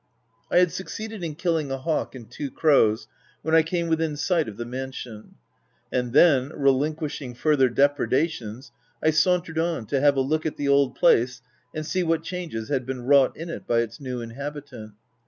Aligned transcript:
I 0.49 0.57
had 0.57 0.71
succeeded 0.71 1.23
in 1.23 1.35
killing 1.35 1.69
a 1.69 1.77
hawk 1.77 2.15
and 2.15 2.27
two 2.27 2.49
crows 2.49 3.07
when 3.43 3.53
I 3.53 3.61
came 3.61 3.87
within 3.87 4.17
sight 4.17 4.49
of 4.49 4.57
the 4.57 4.65
mansion; 4.65 5.35
and 5.91 6.11
then, 6.11 6.49
relinquishing 6.55 7.35
further 7.35 7.69
depredations, 7.69 8.71
I 9.03 9.11
sauntered 9.11 9.59
on, 9.59 9.85
to 9.85 10.01
have 10.01 10.17
a 10.17 10.21
look 10.21 10.43
at 10.47 10.57
the 10.57 10.67
old 10.69 10.95
place, 10.95 11.43
and 11.75 11.85
see 11.85 12.01
what 12.01 12.23
changes 12.23 12.69
had 12.69 12.83
been 12.87 13.03
wrought 13.03 13.37
in 13.37 13.47
it 13.51 13.67
by 13.67 13.81
its 13.81 13.99
new 13.99 14.21
inhabitant. 14.21 14.93